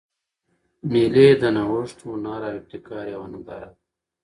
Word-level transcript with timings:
مېلې 0.91 1.27
د 1.41 1.43
نوښت، 1.55 1.97
هنر 2.07 2.41
او 2.47 2.53
ابتکار 2.59 3.05
یوه 3.15 3.27
ننداره 3.31 3.69
ده. 3.71 3.77